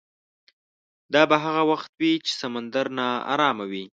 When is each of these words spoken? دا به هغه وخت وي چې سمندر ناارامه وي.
دا 1.13 1.21
به 1.29 1.37
هغه 1.43 1.61
وخت 1.71 1.89
وي 1.99 2.13
چې 2.25 2.31
سمندر 2.41 2.85
ناارامه 2.99 3.65
وي. 3.71 3.85